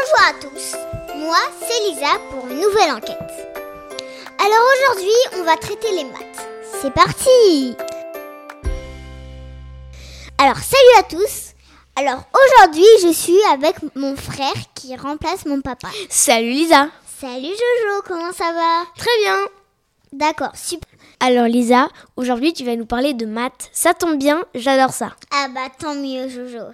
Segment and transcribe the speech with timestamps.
[0.00, 0.76] Bonjour à tous,
[1.16, 3.18] moi c'est Lisa pour une nouvelle enquête.
[4.38, 6.48] Alors aujourd'hui on va traiter les maths.
[6.80, 7.74] C'est parti
[10.38, 11.54] Alors salut à tous
[11.96, 15.88] Alors aujourd'hui je suis avec mon frère qui remplace mon papa.
[16.08, 16.88] Salut Lisa
[17.20, 18.84] Salut Jojo, comment ça va?
[18.96, 19.38] Très bien
[20.12, 20.88] D'accord, super.
[21.18, 23.68] Alors Lisa, aujourd'hui tu vas nous parler de maths.
[23.72, 25.16] Ça tombe bien, j'adore ça.
[25.32, 26.66] Ah bah tant mieux Jojo.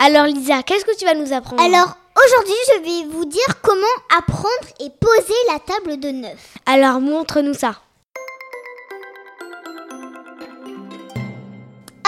[0.00, 1.62] Alors Lisa, qu'est-ce que tu vas nous apprendre?
[1.62, 3.86] Alors aujourd'hui je vais vous dire comment
[4.16, 6.32] apprendre et poser la table de 9.
[6.66, 7.76] Alors montre-nous ça.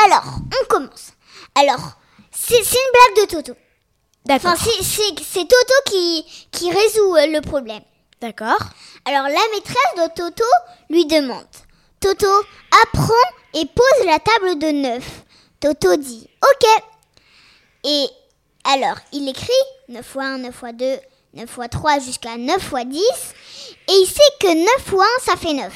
[0.04, 0.24] Alors,
[0.60, 1.12] on commence.
[1.54, 1.92] Alors,
[2.30, 2.62] c'est une
[3.16, 3.58] blague de Toto.
[4.26, 4.52] D'accord.
[4.52, 7.82] Enfin, c'est- Toto qui, qui résout euh, le problème.
[8.20, 8.58] D'accord.
[9.04, 10.44] Alors, la maîtresse de Toto
[10.90, 11.46] lui demande
[12.00, 12.26] Toto,
[12.84, 13.14] apprends
[13.54, 15.04] et pose la table de 9.
[15.60, 16.82] Toto dit Ok.
[17.84, 18.06] Et
[18.66, 19.52] alors, il écrit
[19.88, 20.98] 9 fois 1, 9 fois 2,
[21.34, 23.00] 9 fois 3 jusqu'à 9 fois 10.
[23.88, 25.72] Et il sait que 9 fois 1, ça fait 9.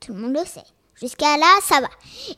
[0.00, 0.64] Tout le monde le sait.
[1.00, 1.88] Jusqu'à là, ça va.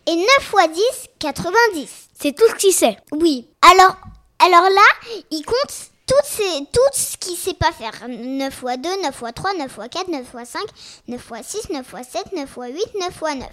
[0.07, 0.81] Et 9 fois 10,
[1.19, 1.89] 90.
[2.21, 2.97] C'est tout ce qu'il sait.
[3.13, 3.49] Oui.
[3.61, 3.97] Alors,
[4.39, 5.91] alors là, il compte
[6.25, 7.93] ces, tout ce qu'il sait pas faire.
[8.09, 10.61] 9 fois 2, 9 fois 3, 9 fois 4, 9 fois 5,
[11.09, 13.49] 9 fois 6, 9 fois 7, 9 fois 8, 9 fois 9.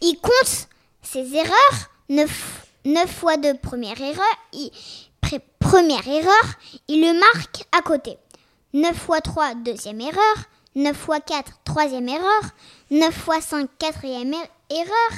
[0.00, 0.68] Il compte
[1.02, 1.90] ses erreurs.
[2.08, 2.30] 9,
[2.84, 4.24] 9 fois 2, première erreur.
[4.52, 4.70] Il-
[5.58, 6.44] première erreur,
[6.88, 8.16] il le marque à côté.
[8.72, 10.36] 9 fois 3, deuxième erreur.
[10.74, 12.42] 9 fois 4, troisième erreur.
[12.90, 15.10] 9 fois 5, quatrième er- erreur.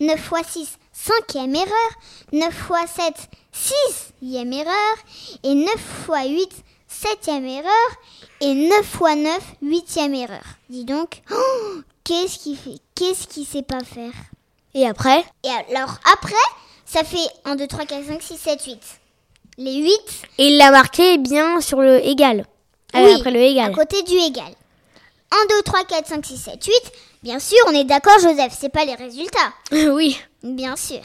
[0.00, 1.90] 9 fois 6, cinquième erreur.
[2.32, 3.14] 9 fois 7,
[3.52, 4.96] sixième erreur.
[5.42, 6.50] Et 9 fois 8,
[6.86, 7.70] septième erreur.
[8.42, 10.44] Et 9 fois 9, huitième erreur.
[10.68, 14.12] Dis donc, oh, qu'est-ce qu'il fait Qu'est-ce qu'il sait pas faire?
[14.74, 15.24] Et après?
[15.44, 16.34] Et alors après,
[16.84, 18.78] ça fait 1, 2, 3, 4, 5, 6, 7, 8.
[19.58, 19.90] Les 8,
[20.38, 22.44] Et il l'a marqué bien sur le égal.
[22.94, 23.74] Euh, oui, après le à égal.
[23.74, 24.52] côté du égal.
[25.30, 26.72] 1, 2, 3, 4, 5, 6, 7, 8.
[27.22, 29.52] Bien sûr, on est d'accord, Joseph, c'est pas les résultats.
[29.92, 30.18] oui.
[30.42, 31.00] Bien sûr.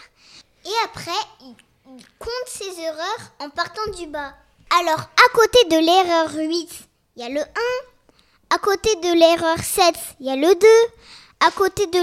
[0.66, 1.56] Et après, il,
[2.20, 4.34] compte ses erreurs en partant du bas.
[4.82, 6.70] Alors, à côté de l'erreur 8,
[7.16, 7.44] il y a le 1.
[8.54, 10.68] À côté de l'erreur 7, il y a le 2.
[11.48, 12.00] À côté de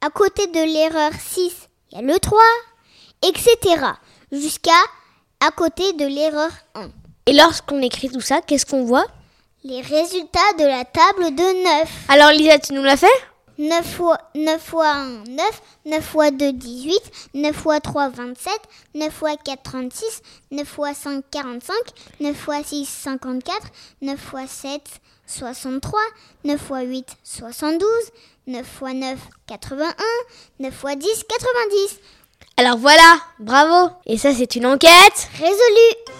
[0.00, 1.52] à côté de l'erreur 6,
[1.90, 2.38] il y a le 3,
[3.22, 3.86] etc.
[4.30, 4.70] Jusqu'à
[5.40, 6.88] à côté de l'erreur 1.
[7.26, 9.06] Et lorsqu'on écrit tout ça, qu'est-ce qu'on voit?
[9.62, 11.90] Les résultats de la table de 9.
[12.08, 13.06] Alors Lisa, tu nous l'as fait?
[13.56, 15.62] 9 fois, 9 fois 1, 9.
[15.86, 17.00] 9 fois 2, 18.
[17.34, 18.52] 9 fois 3, 27.
[18.94, 20.22] 9 fois 4, 36.
[20.50, 21.74] 9 fois 5, 45.
[22.20, 23.60] 9 fois 6, 54.
[24.02, 24.82] 9 fois 7,
[25.26, 26.00] 63.
[26.44, 27.88] 9 fois 8, 72.
[28.48, 29.94] 9 fois 9, 81.
[30.58, 32.00] 9 fois 10, 90.
[32.56, 36.14] Alors voilà, bravo Et ça c'est une enquête Résolu.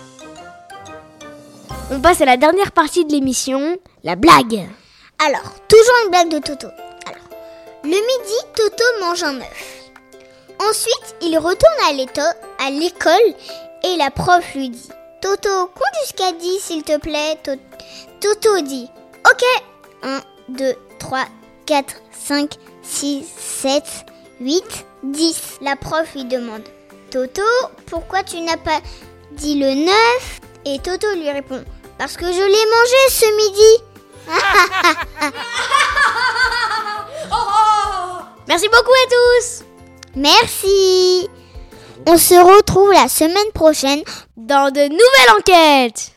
[1.91, 4.69] On passe à la dernière partie de l'émission, la blague.
[5.25, 6.67] Alors, toujours une blague de Toto.
[7.07, 7.29] Alors,
[7.85, 9.83] le midi, Toto mange un œuf.
[10.69, 13.35] Ensuite, il retourne à l'école
[13.85, 14.89] et la prof lui dit
[15.21, 17.39] Toto, compte jusqu'à 10 s'il te plaît.
[17.45, 17.53] To-
[18.21, 18.89] Toto dit
[19.31, 19.45] Ok.
[20.03, 21.25] 1, 2, 3,
[21.67, 22.51] 4, 5,
[22.83, 23.85] 6, 7,
[24.41, 24.65] 8,
[25.05, 25.59] 10.
[25.61, 26.63] La prof lui demande
[27.11, 27.43] Toto,
[27.87, 28.81] pourquoi tu n'as pas
[29.33, 31.63] dit le 9 Et Toto lui répond
[31.99, 33.83] Parce que je l'ai mangé ce midi.
[38.49, 39.65] Merci beaucoup à tous
[40.17, 41.29] Merci.
[42.07, 44.03] On se retrouve la semaine prochaine
[44.37, 46.13] dans de nouvelles enquêtes